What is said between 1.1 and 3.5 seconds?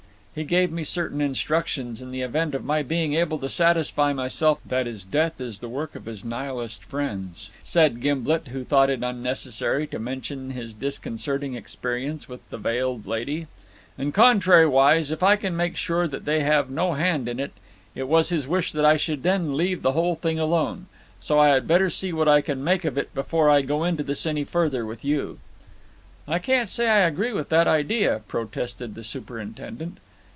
instructions, in the event of my being able to